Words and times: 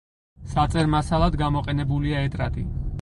საწერ 0.53 0.89
მასალად 0.93 1.37
გამოყენებულია 1.43 2.25
ეტრატი. 2.31 2.67